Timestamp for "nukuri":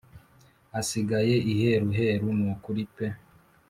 2.37-2.83